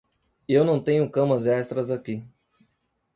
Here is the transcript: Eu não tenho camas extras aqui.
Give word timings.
Eu 0.47 0.65
não 0.65 0.79
tenho 0.83 1.11
camas 1.11 1.45
extras 1.45 1.91
aqui. 1.91 2.25